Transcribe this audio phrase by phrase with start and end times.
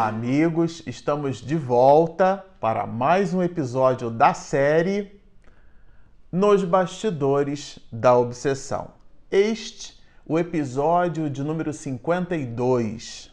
[0.00, 0.82] Olá, amigos!
[0.86, 5.20] Estamos de volta para mais um episódio da série
[6.32, 8.92] Nos Bastidores da Obsessão.
[9.30, 13.30] Este, o episódio de número 52.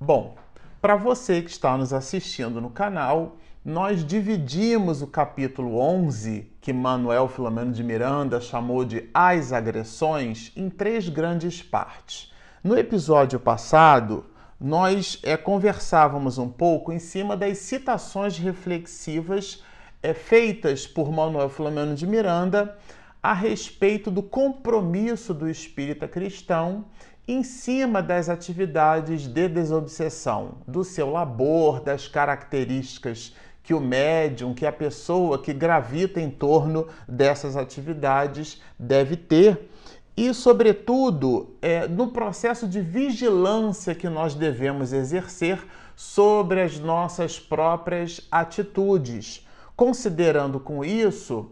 [0.00, 0.36] Bom,
[0.80, 7.28] para você que está nos assistindo no canal, nós dividimos o capítulo 11, que Manuel
[7.28, 12.32] Filomeno de Miranda chamou de As Agressões, em três grandes partes.
[12.64, 14.31] No episódio passado,
[14.62, 19.60] nós é, conversávamos um pouco em cima das citações reflexivas
[20.00, 22.78] é, feitas por Manuel Filomeno de Miranda
[23.20, 26.84] a respeito do compromisso do espírita cristão
[27.26, 34.66] em cima das atividades de desobsessão, do seu labor, das características que o médium, que
[34.66, 39.70] a pessoa que gravita em torno dessas atividades deve ter
[40.16, 45.58] e, sobretudo, é, no processo de vigilância que nós devemos exercer
[45.96, 51.50] sobre as nossas próprias atitudes, considerando com isso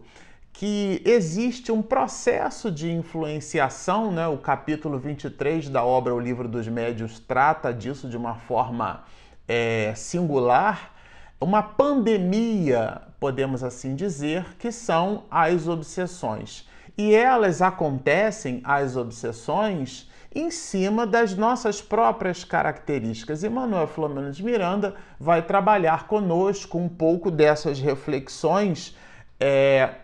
[0.53, 4.27] que existe um processo de influenciação, né?
[4.27, 9.03] o capítulo 23 da obra O Livro dos Médios trata disso de uma forma
[9.47, 10.93] é, singular,
[11.39, 16.69] uma pandemia, podemos assim dizer, que são as obsessões.
[17.03, 23.41] E elas acontecem, as obsessões, em cima das nossas próprias características.
[23.41, 28.95] E Manuel Filomeno de Miranda vai trabalhar conosco um pouco dessas reflexões
[29.39, 29.95] é,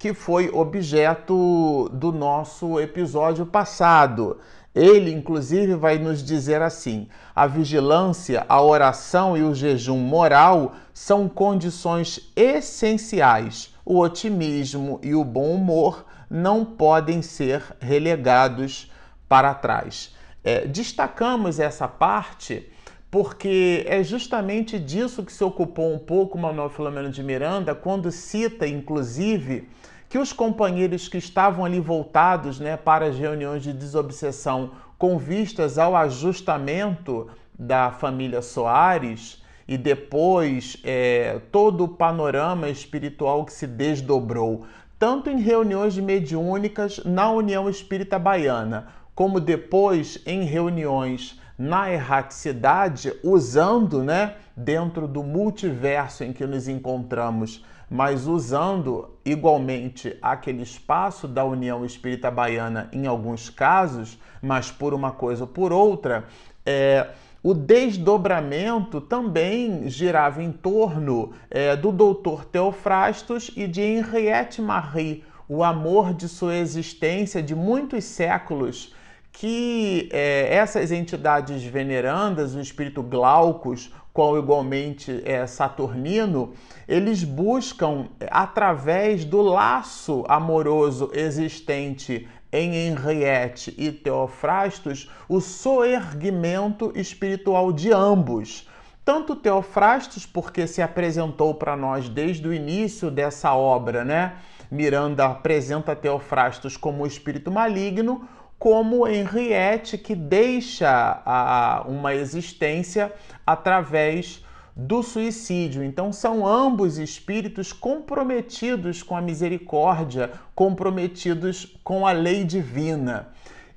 [0.00, 4.38] que foi objeto do nosso episódio passado.
[4.74, 11.28] Ele, inclusive, vai nos dizer assim: a vigilância, a oração e o jejum moral são
[11.28, 18.88] condições essenciais o otimismo e o bom humor não podem ser relegados
[19.28, 20.14] para trás.
[20.44, 22.70] É, destacamos essa parte
[23.10, 28.64] porque é justamente disso que se ocupou um pouco Manuel Filomeno de Miranda quando cita,
[28.64, 29.68] inclusive,
[30.08, 35.78] que os companheiros que estavam ali voltados né, para as reuniões de desobsessão com vistas
[35.78, 37.26] ao ajustamento
[37.58, 39.39] da família Soares,
[39.70, 44.64] e depois é, todo o panorama espiritual que se desdobrou,
[44.98, 54.02] tanto em reuniões mediúnicas na União Espírita Baiana, como depois em reuniões na erraticidade, usando,
[54.02, 61.84] né, dentro do multiverso em que nos encontramos, mas usando igualmente aquele espaço da União
[61.84, 66.24] Espírita Baiana em alguns casos, mas por uma coisa ou por outra,
[66.66, 67.10] é,
[67.42, 75.64] o desdobramento também girava em torno é, do doutor Teofrastos e de Henriette Marie, o
[75.64, 78.94] amor de sua existência de muitos séculos,
[79.32, 86.52] que é, essas entidades venerandas, o espírito Glaucus, qual igualmente é Saturnino,
[86.86, 97.92] eles buscam, através do laço amoroso existente em Henriette e Teofrastos o soerguimento espiritual de
[97.92, 98.68] ambos.
[99.04, 104.34] Tanto Teofrastos, porque se apresentou para nós desde o início dessa obra, né?
[104.70, 108.28] Miranda apresenta Teofrastos como espírito maligno,
[108.58, 113.12] como Henriette, que deixa a, uma existência
[113.46, 114.44] através
[114.86, 115.84] do suicídio.
[115.84, 123.28] Então, são ambos espíritos comprometidos com a misericórdia, comprometidos com a lei divina.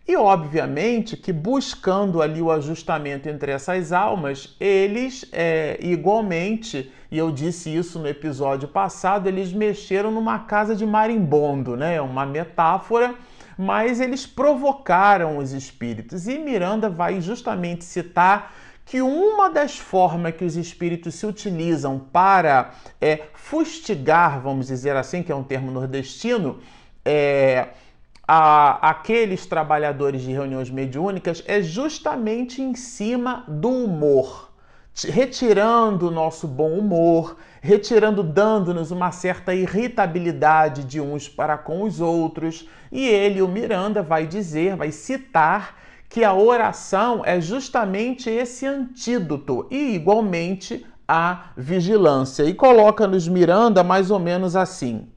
[0.08, 7.32] E, obviamente, que buscando ali o ajustamento entre essas almas, eles é, igualmente, e eu
[7.32, 12.02] disse isso no episódio passado, eles mexeram numa casa de marimbondo, né?
[12.02, 13.16] Uma metáfora,
[13.58, 16.28] mas eles provocaram os espíritos.
[16.28, 18.54] E Miranda vai justamente citar
[18.86, 25.24] que uma das formas que os espíritos se utilizam para é, fustigar, vamos dizer assim,
[25.24, 26.60] que é um termo nordestino,
[27.06, 27.70] é,
[28.28, 34.52] a, aqueles trabalhadores de reuniões mediúnicas é justamente em cima do humor,
[35.10, 42.00] retirando o nosso bom humor, retirando, dando-nos uma certa irritabilidade de uns para com os
[42.00, 42.68] outros.
[42.92, 45.83] E ele, o Miranda, vai dizer, vai citar
[46.14, 52.44] que a oração é justamente esse antídoto e, igualmente, a vigilância.
[52.44, 55.08] E coloca-nos Miranda mais ou menos assim: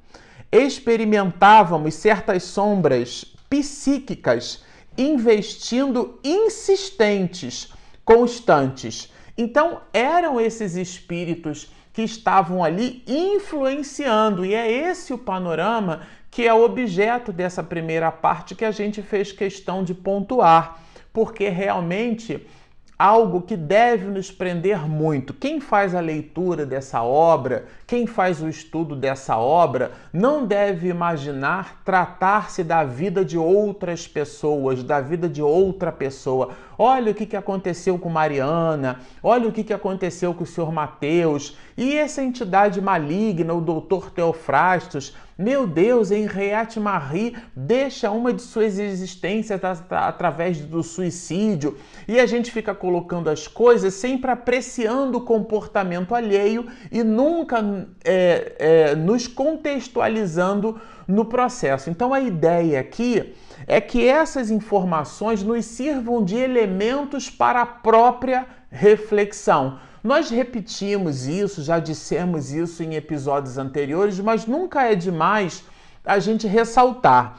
[0.50, 4.64] experimentávamos certas sombras psíquicas
[4.96, 7.70] investindo insistentes,
[8.02, 9.12] constantes.
[9.36, 16.00] Então, eram esses espíritos que estavam ali influenciando, e é esse o panorama
[16.30, 20.85] que é objeto dessa primeira parte que a gente fez questão de pontuar
[21.16, 22.46] porque realmente
[22.98, 25.32] algo que deve nos prender muito.
[25.32, 31.82] Quem faz a leitura dessa obra, quem faz o estudo dessa obra, não deve imaginar
[31.84, 36.50] tratar-se da vida de outras pessoas, da vida de outra pessoa.
[36.76, 40.72] Olha o que, que aconteceu com Mariana, olha o que, que aconteceu com o senhor
[40.72, 48.40] Mateus, e essa entidade maligna, o doutor Teofrastos, meu Deus, Henriette Marie deixa uma de
[48.40, 49.60] suas existências
[49.90, 51.76] através do suicídio
[52.08, 57.60] e a gente fica colocando as coisas sempre apreciando o comportamento alheio e nunca
[58.04, 61.90] é, é, nos contextualizando no processo.
[61.90, 63.34] Então a ideia aqui
[63.66, 69.78] é que essas informações nos sirvam de elementos para a própria reflexão.
[70.02, 75.64] Nós repetimos isso, já dissemos isso em episódios anteriores, mas nunca é demais
[76.04, 77.38] a gente ressaltar.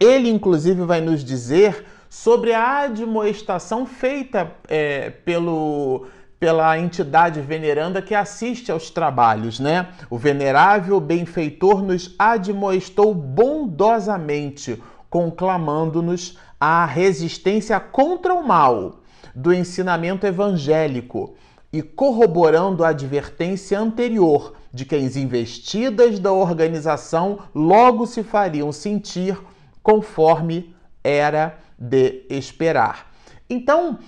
[0.00, 6.06] Ele, inclusive, vai nos dizer sobre a admoestação feita é, pelo,
[6.38, 9.88] pela entidade veneranda que assiste aos trabalhos, né?
[10.10, 19.00] O venerável benfeitor nos admoestou bondosamente, conclamando-nos a resistência contra o mal
[19.34, 21.34] do ensinamento evangélico
[21.72, 29.38] e corroborando a advertência anterior de que as investidas da organização logo se fariam sentir
[29.82, 33.10] conforme era de esperar.
[33.48, 33.98] Então,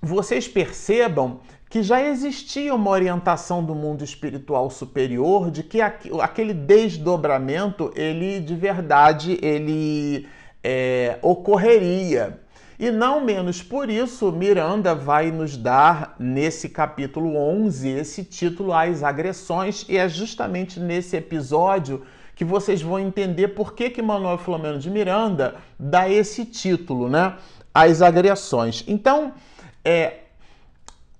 [0.00, 7.92] vocês percebam que já existia uma orientação do mundo espiritual superior de que aquele desdobramento
[7.94, 10.26] ele de verdade ele
[10.64, 12.40] é, ocorreria
[12.80, 19.02] e não menos por isso, Miranda vai nos dar nesse capítulo 11 esse título As
[19.02, 22.02] Agressões, e é justamente nesse episódio
[22.34, 27.34] que vocês vão entender por que, que Manuel Filomeno de Miranda dá esse título, né?
[27.74, 28.82] As Agressões.
[28.88, 29.34] Então,
[29.84, 30.20] é,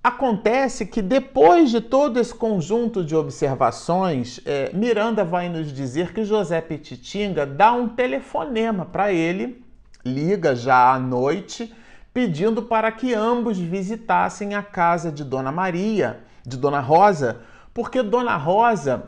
[0.03, 6.25] Acontece que depois de todo esse conjunto de observações, é, Miranda vai nos dizer que
[6.25, 9.63] José Petitinga dá um telefonema para ele
[10.03, 11.73] liga já à noite,
[12.13, 17.41] pedindo para que ambos visitassem a casa de Dona Maria, de Dona Rosa,
[17.71, 19.03] porque Dona Rosa,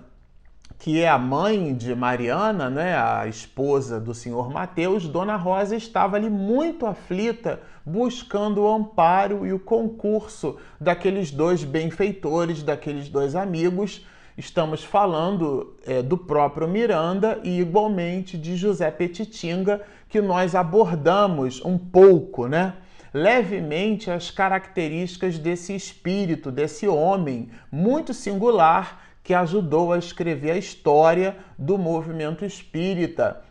[0.78, 6.16] que é a mãe de Mariana, né, a esposa do senhor Mateus, Dona Rosa estava
[6.16, 14.06] ali muito aflita, buscando o amparo e o concurso daqueles dois benfeitores, daqueles dois amigos.
[14.38, 21.78] Estamos falando é, do próprio Miranda e igualmente de José Petitinga, que nós abordamos um
[21.78, 22.74] pouco, né?
[23.14, 31.38] Levemente as características desse espírito, desse homem muito singular que ajudou a escrever a história
[31.58, 33.42] do movimento espírita,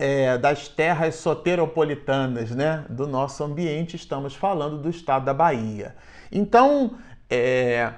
[0.00, 2.86] é, das terras soteropolitanas, né?
[2.88, 5.94] Do nosso ambiente, estamos falando do estado da Bahia.
[6.32, 6.92] Então,
[7.28, 7.92] é,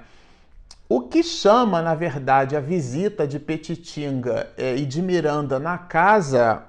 [0.89, 6.65] o que chama, na verdade, a visita de Petitinga é, e de Miranda na casa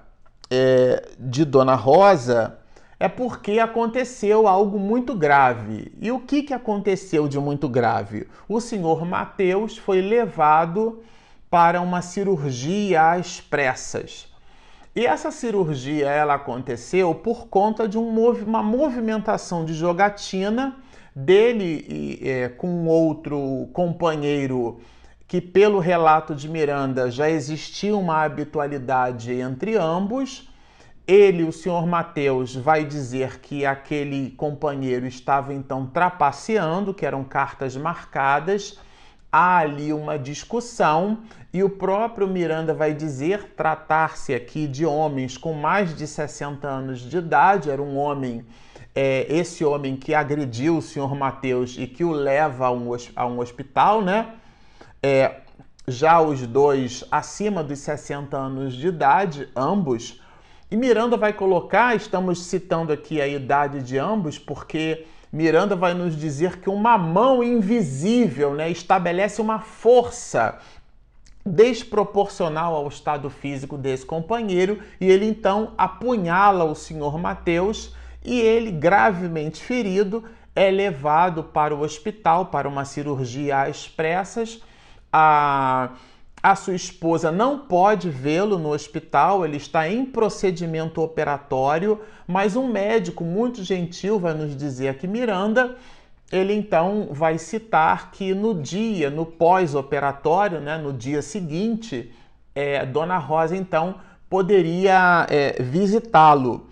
[0.52, 2.60] é, de Dona Rosa
[3.00, 5.92] é porque aconteceu algo muito grave.
[6.00, 8.28] E o que, que aconteceu de muito grave?
[8.48, 11.02] O senhor Mateus foi levado
[11.50, 14.32] para uma cirurgia às pressas.
[14.96, 20.78] E essa cirurgia ela aconteceu por conta de um, uma movimentação de jogatina
[21.16, 24.80] dele e, é, com outro companheiro
[25.28, 30.48] que, pelo relato de Miranda, já existia uma habitualidade entre ambos.
[31.08, 37.76] Ele, o senhor Mateus, vai dizer que aquele companheiro estava então trapaceando, que eram cartas
[37.76, 38.80] marcadas.
[39.36, 45.54] Há ali uma discussão e o próprio Miranda vai dizer tratar-se aqui de homens com
[45.54, 47.72] mais de 60 anos de idade.
[47.72, 48.46] Era um homem,
[48.94, 53.26] é, esse homem que agrediu o senhor Mateus e que o leva a um, a
[53.26, 54.36] um hospital, né?
[55.02, 55.38] É,
[55.88, 60.22] já os dois acima dos 60 anos de idade, ambos.
[60.70, 66.16] E Miranda vai colocar, estamos citando aqui a idade de ambos, porque Miranda vai nos
[66.16, 70.60] dizer que uma mão invisível né, estabelece uma força
[71.44, 78.72] desproporcional ao estado físico desse companheiro e ele então apunhala o senhor Mateus e ele,
[78.72, 80.24] gravemente ferido,
[80.56, 84.62] é levado para o hospital para uma cirurgia às pressas
[85.12, 85.90] a,
[86.44, 92.68] a sua esposa não pode vê-lo no hospital, ele está em procedimento operatório, mas um
[92.68, 95.78] médico muito gentil vai nos dizer que Miranda,
[96.30, 102.14] ele então vai citar que no dia, no pós-operatório, né, no dia seguinte,
[102.54, 103.96] é, Dona Rosa então
[104.30, 106.68] poderia é, visitá-lo.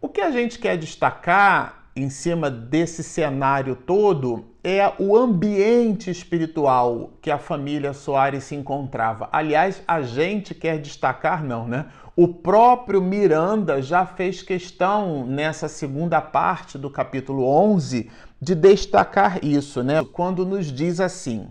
[0.00, 7.12] O que a gente quer destacar em cima desse cenário todo é o ambiente espiritual
[7.20, 9.28] que a família Soares se encontrava.
[9.30, 11.86] Aliás, a gente quer destacar, não, né?
[12.16, 18.10] O próprio Miranda já fez questão nessa segunda parte do capítulo 11
[18.40, 20.04] de destacar isso, né?
[20.12, 21.46] Quando nos diz assim: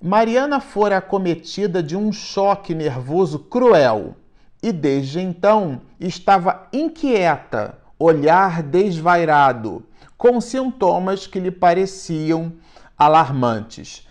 [0.00, 4.16] Mariana fora acometida de um choque nervoso cruel
[4.62, 9.84] e desde então estava inquieta, olhar desvairado
[10.16, 12.52] com sintomas que lhe pareciam
[12.96, 14.06] alarmantes.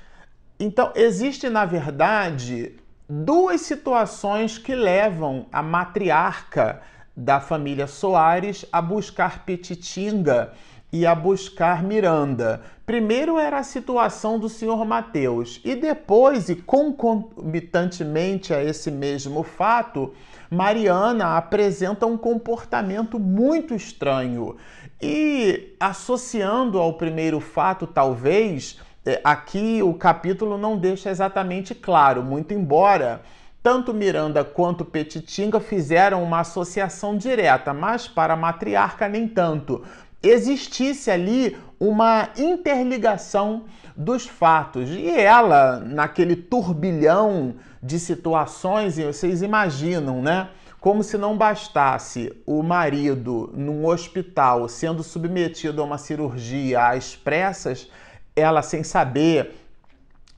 [0.60, 2.76] Então, existe, na verdade,
[3.08, 6.82] duas situações que levam a matriarca
[7.16, 10.54] da família Soares a buscar Petitinga
[10.92, 12.62] e a buscar Miranda.
[12.86, 20.14] Primeiro era a situação do senhor Mateus, e depois, e concomitantemente a esse mesmo fato,
[20.50, 24.56] Mariana apresenta um comportamento muito estranho.
[25.02, 32.54] E associando ao primeiro fato, talvez, é, aqui o capítulo não deixa exatamente claro, muito
[32.54, 33.22] embora
[33.62, 39.84] tanto Miranda quanto Petitinga fizeram uma associação direta, mas para a matriarca nem tanto.
[40.30, 43.66] Existisse ali uma interligação
[43.96, 44.90] dos fatos.
[44.90, 50.50] E ela, naquele turbilhão de situações, vocês imaginam, né?
[50.80, 57.90] Como se não bastasse o marido num hospital sendo submetido a uma cirurgia às pressas,
[58.36, 59.67] ela sem saber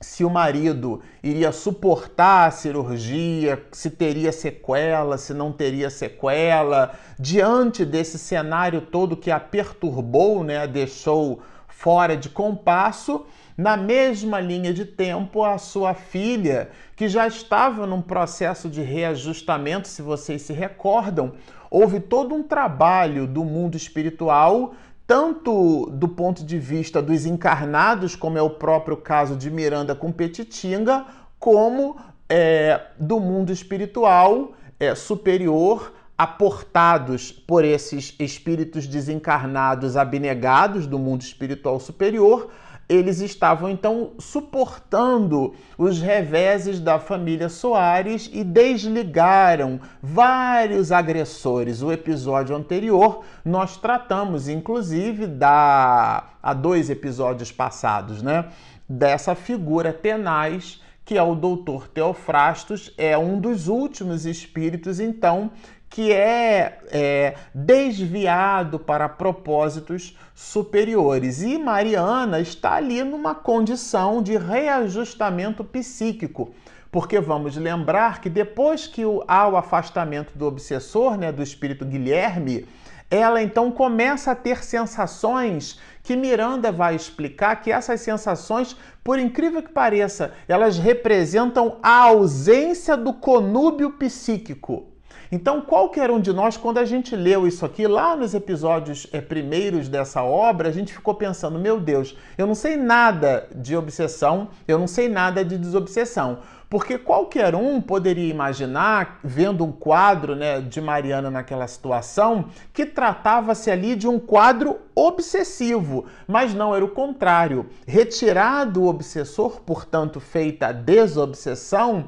[0.00, 7.84] se o marido iria suportar a cirurgia, se teria sequela, se não teria sequela, diante
[7.84, 13.26] desse cenário todo que a perturbou, né, a deixou fora de compasso,
[13.56, 19.86] na mesma linha de tempo, a sua filha, que já estava num processo de reajustamento,
[19.86, 21.34] se vocês se recordam,
[21.70, 24.74] houve todo um trabalho do mundo espiritual
[25.10, 30.12] tanto do ponto de vista dos encarnados, como é o próprio caso de Miranda com
[30.12, 31.04] Petitinga,
[31.36, 31.96] como
[32.28, 41.80] é, do mundo espiritual é, superior, aportados por esses espíritos desencarnados abnegados do mundo espiritual
[41.80, 42.48] superior,
[42.90, 51.82] eles estavam então suportando os reveses da família Soares e desligaram vários agressores.
[51.82, 58.46] O episódio anterior nós tratamos, inclusive, da há dois episódios passados, né?
[58.88, 65.50] Dessa figura tenaz que é o doutor Teofrastos, é um dos últimos espíritos, então,
[65.90, 71.42] que é, é, desviado para propósitos superiores.
[71.42, 76.54] E Mariana está ali numa condição de reajustamento psíquico.
[76.92, 82.66] Porque vamos lembrar que depois que há o afastamento do obsessor, né, do espírito Guilherme,
[83.10, 89.62] ela então começa a ter sensações que Miranda vai explicar que essas sensações, por incrível
[89.62, 94.89] que pareça, elas representam a ausência do conúbio psíquico.
[95.32, 99.20] Então, qualquer um de nós, quando a gente leu isso aqui, lá nos episódios é,
[99.20, 104.48] primeiros dessa obra, a gente ficou pensando: meu Deus, eu não sei nada de obsessão,
[104.66, 106.38] eu não sei nada de desobsessão.
[106.68, 113.70] Porque qualquer um poderia imaginar, vendo um quadro né, de Mariana naquela situação, que tratava-se
[113.70, 116.06] ali de um quadro obsessivo.
[116.28, 117.66] Mas não, era o contrário.
[117.86, 122.06] Retirado o obsessor, portanto, feita a desobsessão,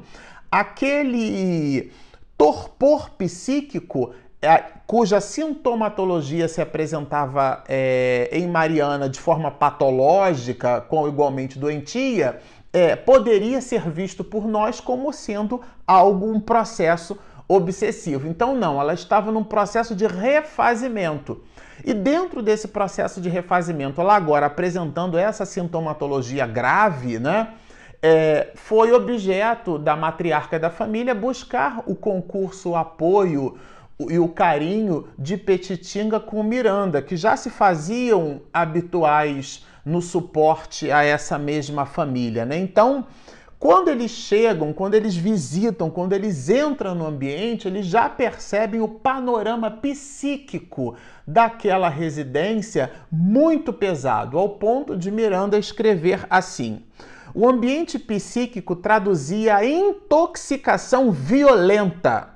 [0.49, 1.91] aquele
[2.43, 11.57] torpor psíquico é, cuja sintomatologia se apresentava é, em Mariana de forma patológica, com igualmente
[11.57, 12.41] doentia,
[12.73, 18.27] é, poderia ser visto por nós como sendo algum processo obsessivo.
[18.27, 21.41] Então, não, ela estava num processo de refazimento.
[21.85, 27.53] E dentro desse processo de refazimento, ela agora apresentando essa sintomatologia grave, né?
[28.05, 33.57] É, foi objeto da matriarca da família buscar o concurso, o apoio
[34.09, 41.01] e o carinho de Petitinga com Miranda, que já se faziam habituais no suporte a
[41.01, 42.45] essa mesma família.
[42.45, 42.57] Né?
[42.57, 43.05] Então,
[43.57, 48.89] quando eles chegam, quando eles visitam, quando eles entram no ambiente, eles já percebem o
[48.89, 50.95] panorama psíquico
[51.25, 56.83] daquela residência muito pesado, ao ponto de Miranda escrever assim.
[57.35, 62.29] O ambiente psíquico traduzia a intoxicação violenta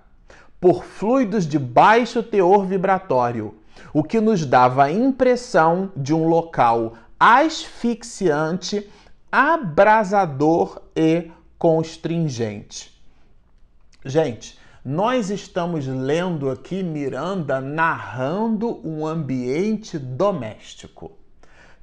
[0.59, 3.53] por fluidos de baixo teor vibratório,
[3.93, 8.89] o que nos dava a impressão de um local asfixiante,
[9.31, 12.99] abrasador e constringente.
[14.03, 21.16] Gente, nós estamos lendo aqui Miranda narrando um ambiente doméstico.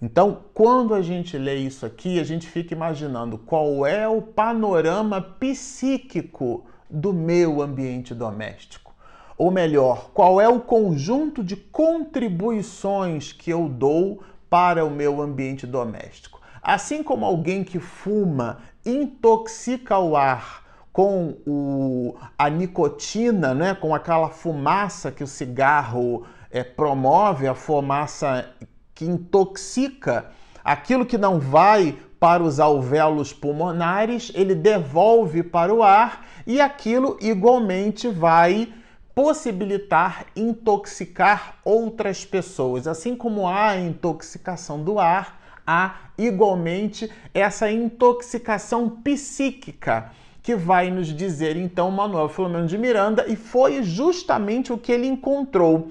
[0.04, 5.18] Então, quando a gente lê isso aqui, a gente fica imaginando qual é o panorama
[5.18, 8.94] psíquico do meu ambiente doméstico.
[9.38, 15.66] Ou melhor, qual é o conjunto de contribuições que eu dou para o meu ambiente
[15.66, 16.38] doméstico.
[16.62, 24.28] Assim como alguém que fuma intoxica o ar com o, a nicotina, né, com aquela
[24.28, 28.50] fumaça que o cigarro é, promove, a fumaça
[28.94, 30.26] que intoxica,
[30.64, 37.18] aquilo que não vai para os alvéolos pulmonares, ele devolve para o ar e aquilo
[37.20, 38.72] igualmente vai
[39.14, 42.86] possibilitar intoxicar outras pessoas.
[42.86, 50.10] Assim como há a intoxicação do ar, há igualmente essa intoxicação psíquica
[50.42, 55.06] que vai nos dizer então Manuel Filomeno de Miranda e foi justamente o que ele
[55.06, 55.90] encontrou.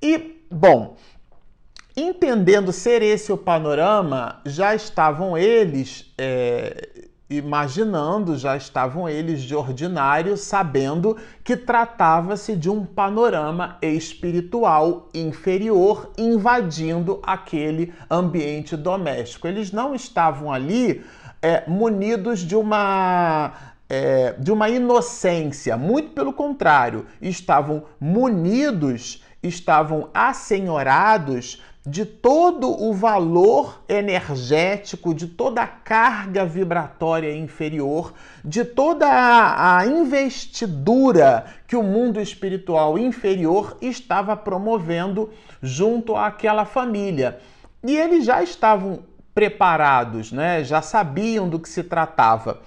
[0.00, 0.96] E, bom,
[1.96, 6.88] entendendo ser esse o panorama, já estavam eles é,
[7.28, 17.20] imaginando, já estavam eles de ordinário sabendo que tratava-se de um panorama espiritual inferior invadindo
[17.22, 19.48] aquele ambiente doméstico.
[19.48, 21.04] Eles não estavam ali
[21.40, 23.52] é, munidos de uma
[23.88, 33.82] é, de uma inocência, muito pelo contrário, estavam munidos, estavam assenhorados de todo o valor
[33.88, 42.20] energético, de toda a carga vibratória inferior, de toda a, a, investidura que o mundo
[42.20, 47.40] espiritual inferior estava promovendo junto àquela família.
[47.82, 49.00] E eles já estavam
[49.34, 50.62] preparados, né?
[50.62, 52.60] já sabiam do que se tratava.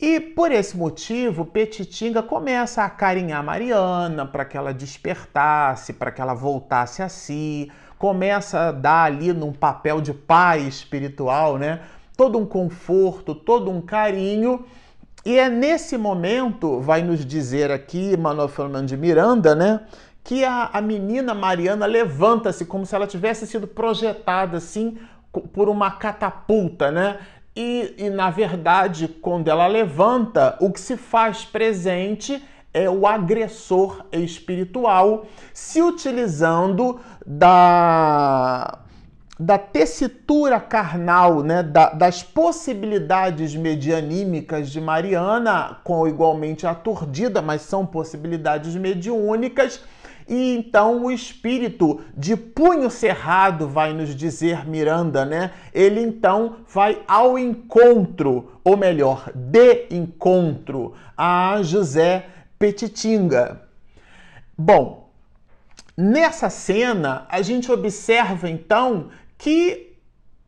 [0.00, 6.22] E por esse motivo, Petitinga começa a carinhar Mariana para que ela despertasse, para que
[6.22, 11.80] ela voltasse a si, começa a dar ali num papel de pai espiritual, né?
[12.16, 14.64] Todo um conforto, todo um carinho.
[15.22, 19.80] E é nesse momento, vai nos dizer aqui Manuel Fernando de Miranda, né?
[20.24, 24.96] Que a, a menina Mariana levanta-se como se ela tivesse sido projetada assim
[25.52, 27.18] por uma catapulta, né?
[27.54, 34.04] E, e, na verdade, quando ela levanta, o que se faz presente é o agressor
[34.12, 38.78] espiritual, se utilizando da,
[39.38, 47.84] da tessitura carnal, né, da, das possibilidades medianímicas de Mariana, com igualmente aturdida, mas são
[47.84, 49.80] possibilidades mediúnicas
[50.30, 55.50] e então o espírito de punho cerrado vai nos dizer Miranda, né?
[55.74, 62.26] Ele então vai ao encontro, ou melhor, de encontro a José
[62.60, 63.62] Petitinga.
[64.54, 65.10] Bom,
[65.96, 69.96] nessa cena a gente observa então que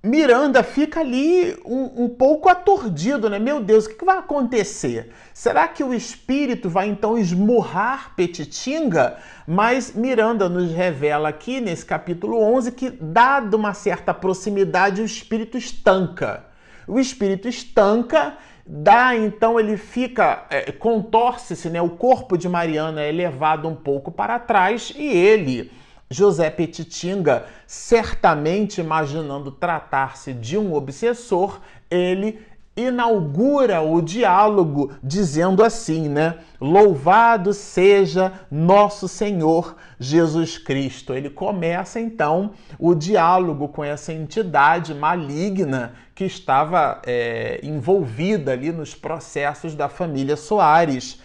[0.05, 3.38] Miranda fica ali um, um, pouco aturdido, né?
[3.38, 5.11] Meu Deus, o que, vai acontecer?
[5.33, 9.16] Será que o espírito vai então esmurrar Petitinga?
[9.46, 15.57] Mas Miranda nos revela aqui nesse capítulo 11 que, dada uma certa proximidade, o espírito
[15.57, 16.44] estanca.
[16.87, 21.81] O espírito estanca, dá então ele fica, é, contorce-se, né?
[21.81, 25.70] O corpo de Mariana é levado um pouco para trás e ele
[26.12, 31.59] José Petitinga, certamente imaginando tratar-se de um obsessor,
[31.90, 32.38] ele
[32.77, 36.38] inaugura o diálogo dizendo assim, né?
[36.61, 41.12] Louvado seja nosso Senhor Jesus Cristo.
[41.12, 48.95] Ele começa então o diálogo com essa entidade maligna que estava é, envolvida ali nos
[48.95, 51.21] processos da família Soares.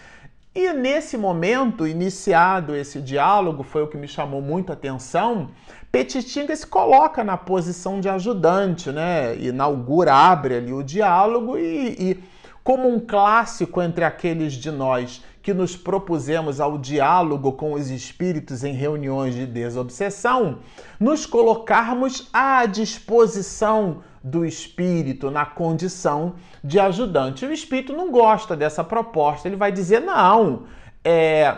[0.55, 5.51] E nesse momento, iniciado esse diálogo, foi o que me chamou muito atenção.
[5.91, 9.37] Petitinga se coloca na posição de ajudante, né?
[9.37, 12.23] Inaugura, abre ali o diálogo e, e
[12.63, 18.65] como um clássico entre aqueles de nós que nos propusemos ao diálogo com os espíritos
[18.65, 20.59] em reuniões de desobsessão,
[20.99, 27.45] nos colocarmos à disposição do espírito na condição de ajudante.
[27.45, 30.63] O espírito não gosta dessa proposta, ele vai dizer: não,
[31.01, 31.55] é,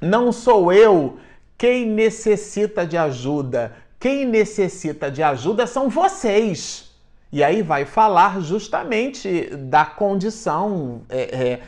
[0.00, 1.16] não sou eu
[1.56, 6.90] quem necessita de ajuda, quem necessita de ajuda são vocês.
[7.32, 11.60] E aí vai falar justamente da condição é, é,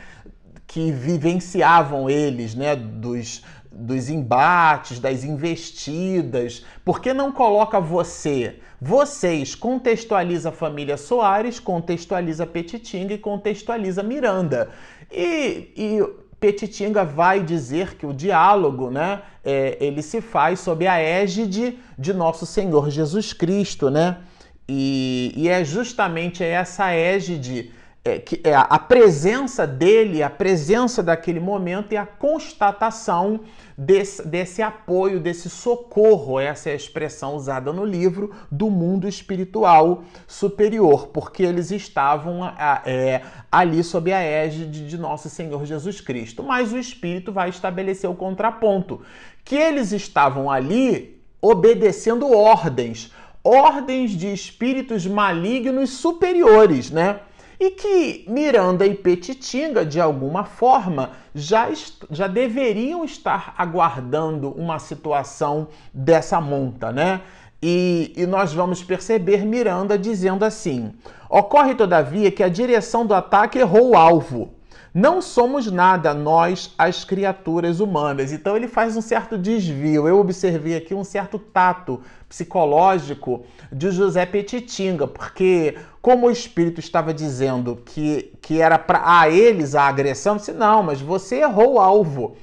[0.69, 6.63] que vivenciavam eles, né, dos, dos embates, das investidas.
[6.85, 8.59] Por que não coloca você?
[8.79, 14.69] Vocês contextualiza a família Soares, contextualiza Petitinga e contextualiza Miranda.
[15.11, 16.07] E, e
[16.39, 22.13] Petitinga vai dizer que o diálogo, né, é, ele se faz sob a égide de
[22.13, 24.19] nosso Senhor Jesus Cristo, né?
[24.67, 27.71] E, e é justamente essa égide
[28.03, 33.41] é, que é a presença dele, a presença daquele momento e a constatação
[33.77, 40.03] desse, desse apoio, desse socorro, essa é a expressão usada no livro, do mundo espiritual
[40.25, 42.45] superior, porque eles estavam
[42.85, 46.41] é, ali sob a égide de nosso Senhor Jesus Cristo.
[46.41, 49.01] Mas o Espírito vai estabelecer o contraponto,
[49.43, 57.21] que eles estavam ali obedecendo ordens, ordens de espíritos malignos superiores, né?
[57.59, 61.69] E que Miranda e Petitinga, de alguma forma, já,
[62.09, 67.21] já deveriam estar aguardando uma situação dessa monta, né?
[67.61, 70.93] E, e, nós vamos perceber Miranda dizendo assim:
[71.29, 74.53] ocorre todavia que a direção do ataque errou o alvo.
[74.99, 78.33] Não somos nada, nós, as criaturas humanas.
[78.33, 80.05] Então ele faz um certo desvio.
[80.05, 87.13] Eu observei aqui um certo tato psicológico de José Petitinga, porque como o espírito estava
[87.13, 91.79] dizendo que, que era para a eles a agressão, disse, não, mas você errou o
[91.79, 92.35] alvo.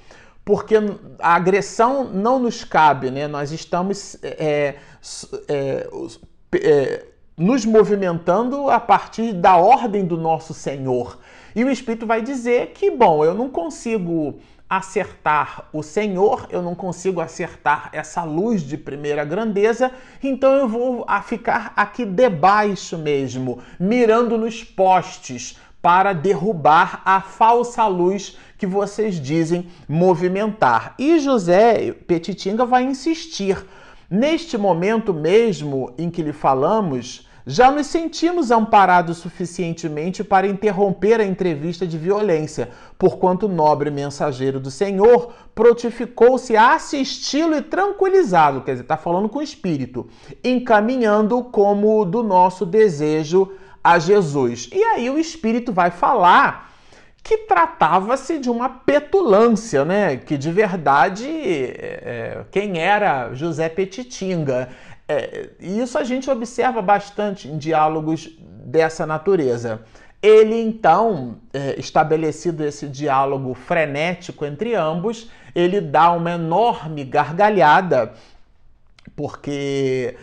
[0.42, 0.76] Porque
[1.18, 3.28] a agressão não nos cabe, né?
[3.28, 4.76] Nós estamos é,
[5.46, 5.88] é,
[6.54, 7.04] é,
[7.36, 11.18] nos movimentando a partir da ordem do nosso Senhor.
[11.56, 14.38] E o Espírito vai dizer que, bom, eu não consigo
[14.68, 19.90] acertar o Senhor, eu não consigo acertar essa luz de primeira grandeza,
[20.22, 28.36] então eu vou ficar aqui debaixo mesmo, mirando nos postes para derrubar a falsa luz
[28.58, 30.94] que vocês dizem movimentar.
[30.98, 33.64] E José Petitinga vai insistir.
[34.10, 41.24] Neste momento mesmo em que lhe falamos, já nos sentimos amparados suficientemente para interromper a
[41.24, 48.72] entrevista de violência, porquanto o nobre mensageiro do Senhor protificou-se a assisti-lo e tranquilizá-lo, quer
[48.72, 50.08] dizer, está falando com o Espírito,
[50.42, 54.68] encaminhando como do nosso desejo a Jesus.
[54.72, 56.72] E aí o Espírito vai falar
[57.22, 60.16] que tratava-se de uma petulância, né?
[60.16, 64.68] Que de verdade, é, quem era José Petitinga?
[65.08, 69.82] É, e isso a gente observa bastante em diálogos dessa natureza.
[70.20, 78.12] Ele então, é, estabelecido esse diálogo frenético entre ambos, ele dá uma enorme gargalhada,
[79.14, 80.16] porque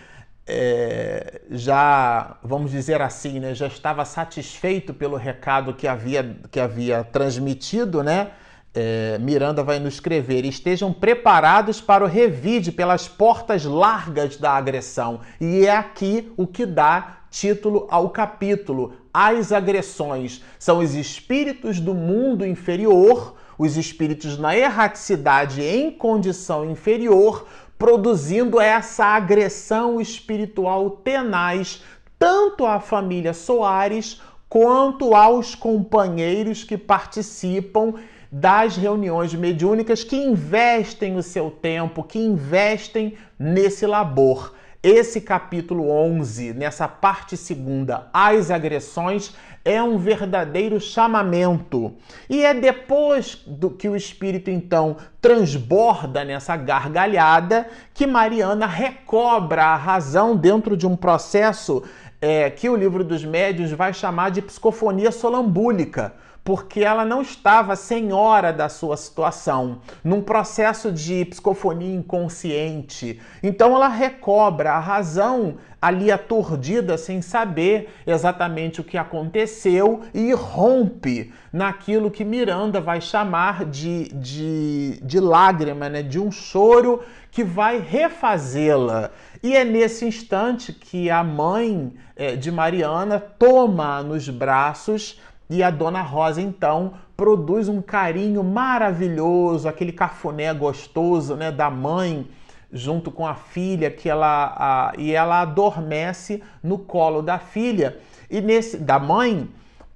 [0.45, 7.03] é, já, vamos dizer assim, né, já estava satisfeito pelo recado que havia, que havia
[7.03, 8.31] transmitido, né?
[8.73, 15.19] É, Miranda vai nos escrever: estejam preparados para o revide pelas portas largas da agressão.
[15.39, 18.93] E é aqui o que dá título ao capítulo.
[19.13, 27.45] As agressões são os espíritos do mundo inferior, os espíritos na erraticidade em condição inferior,
[27.77, 31.83] produzindo essa agressão espiritual tenaz
[32.17, 37.95] tanto à família Soares quanto aos companheiros que participam
[38.33, 44.55] das reuniões mediúnicas que investem o seu tempo, que investem nesse labor.
[44.81, 51.93] Esse capítulo 11, nessa parte segunda, as agressões, é um verdadeiro chamamento.
[52.27, 59.75] E é depois do que o espírito então transborda nessa gargalhada que Mariana recobra a
[59.75, 61.83] razão dentro de um processo
[62.19, 67.75] é, que o livro dos médios vai chamar de psicofonia solambúlica porque ela não estava
[67.75, 73.21] senhora da sua situação, num processo de psicofonia inconsciente.
[73.41, 81.33] Então ela recobra a razão ali aturdida, sem saber exatamente o que aconteceu, e rompe
[81.51, 86.01] naquilo que Miranda vai chamar de, de, de lágrima, né?
[86.01, 89.11] de um choro que vai refazê-la.
[89.41, 95.69] E é nesse instante que a mãe é, de Mariana toma nos braços e a
[95.69, 102.27] dona Rosa então produz um carinho maravilhoso, aquele cafuné gostoso, né, da mãe
[102.71, 108.41] junto com a filha que ela a, e ela adormece no colo da filha e
[108.41, 109.47] nesse da mãe.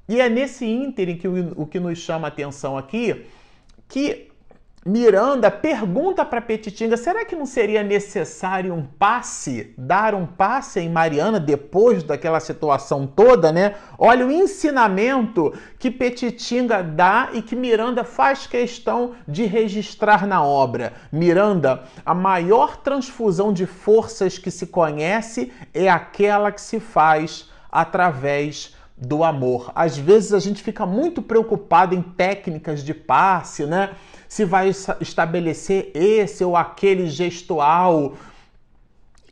[0.07, 3.25] E é nesse ínterim que o, o que nos chama a atenção aqui
[3.89, 4.29] que
[4.88, 10.88] Miranda pergunta para Petitinga: será que não seria necessário um passe, dar um passe em
[10.88, 13.76] Mariana depois daquela situação toda, né?
[14.00, 20.93] Olha o ensinamento que Petitinga dá e que Miranda faz questão de registrar na obra.
[21.12, 28.73] Miranda, a maior transfusão de forças que se conhece é aquela que se faz através
[28.97, 29.69] do amor.
[29.76, 33.91] Às vezes a gente fica muito preocupado em técnicas de passe, né?
[34.28, 38.13] Se vai estabelecer esse ou aquele gestual.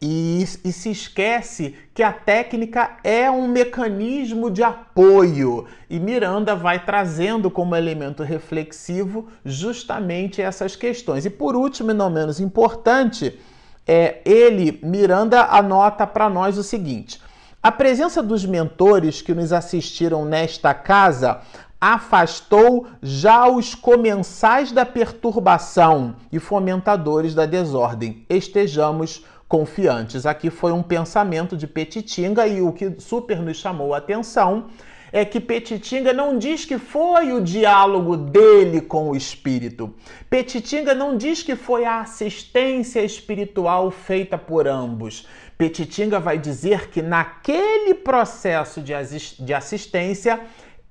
[0.01, 6.83] E, e, se esquece que a técnica é um mecanismo de apoio e Miranda vai
[6.85, 11.25] trazendo como elemento reflexivo justamente essas questões.
[11.25, 13.39] E por último, e não menos importante,
[13.87, 17.21] é, ele, Miranda, anota para nós o seguinte:
[17.61, 21.41] a presença dos mentores que nos assistiram nesta casa
[21.93, 28.25] afastou já os comensais da perturbação e fomentadores da desordem.
[28.27, 30.25] Estejamos confiantes.
[30.25, 34.65] Aqui foi um pensamento de Petitinga e o que super nos chamou a atenção
[35.11, 39.93] é que Petitinga não diz que foi o diálogo dele com o espírito.
[40.29, 45.27] Petitinga não diz que foi a assistência espiritual feita por ambos.
[45.57, 50.41] Petitinga vai dizer que naquele processo de assistência,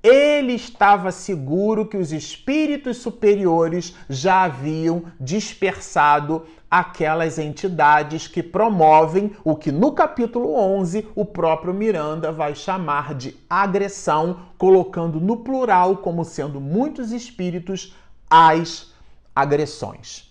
[0.04, 9.56] ele estava seguro que os espíritos superiores já haviam dispersado aquelas entidades que promovem o
[9.56, 16.22] que no capítulo 11 o próprio Miranda vai chamar de agressão, colocando no plural como
[16.22, 17.96] sendo muitos espíritos
[18.28, 18.92] as
[19.34, 20.30] agressões.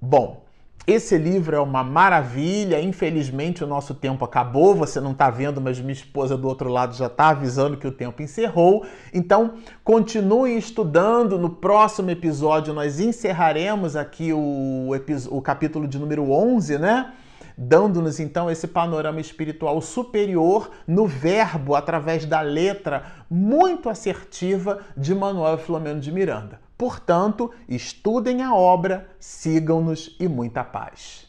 [0.00, 0.43] Bom,
[0.86, 2.80] esse livro é uma maravilha.
[2.80, 4.74] Infelizmente, o nosso tempo acabou.
[4.74, 7.92] Você não está vendo, mas minha esposa do outro lado já está avisando que o
[7.92, 8.84] tempo encerrou.
[9.12, 11.38] Então, continuem estudando.
[11.38, 14.90] No próximo episódio, nós encerraremos aqui o,
[15.30, 17.12] o capítulo de número 11, né?
[17.56, 25.56] Dando-nos então esse panorama espiritual superior no verbo, através da letra muito assertiva de Manuel
[25.56, 26.63] Filomeno de Miranda.
[26.76, 31.26] Portanto, estudem a obra, sigam-nos e muita paz.